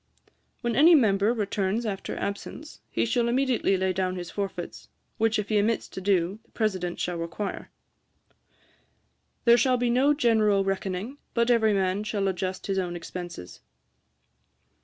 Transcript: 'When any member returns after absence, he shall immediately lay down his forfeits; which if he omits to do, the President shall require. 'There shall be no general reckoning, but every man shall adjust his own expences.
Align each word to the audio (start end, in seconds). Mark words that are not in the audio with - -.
'When 0.61 0.75
any 0.75 0.95
member 0.95 1.31
returns 1.31 1.85
after 1.85 2.17
absence, 2.17 2.81
he 2.89 3.05
shall 3.05 3.27
immediately 3.27 3.77
lay 3.77 3.93
down 3.93 4.15
his 4.15 4.31
forfeits; 4.31 4.89
which 5.19 5.37
if 5.37 5.49
he 5.49 5.59
omits 5.59 5.87
to 5.89 6.01
do, 6.01 6.39
the 6.43 6.49
President 6.53 6.99
shall 6.99 7.17
require. 7.17 7.69
'There 9.45 9.57
shall 9.59 9.77
be 9.77 9.91
no 9.91 10.15
general 10.15 10.63
reckoning, 10.63 11.19
but 11.35 11.51
every 11.51 11.73
man 11.73 12.03
shall 12.03 12.27
adjust 12.27 12.65
his 12.65 12.79
own 12.79 12.95
expences. 12.95 13.59